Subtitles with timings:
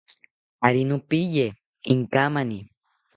[0.67, 1.45] Ari nopiye
[1.93, 2.59] inkamani